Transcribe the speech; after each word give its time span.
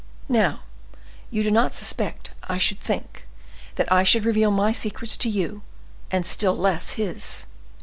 Now, 0.29 0.61
you 1.29 1.43
do 1.43 1.51
not 1.51 1.75
suspect, 1.75 2.31
I 2.45 2.57
should 2.57 2.79
think, 2.79 3.27
that 3.75 3.91
I 3.91 4.03
should 4.03 4.25
reveal 4.25 4.49
my 4.49 4.71
secrets 4.71 5.15
to 5.17 5.29
you, 5.29 5.61
and 6.09 6.25
still 6.25 6.57
less 6.57 6.93
his." 6.93 7.45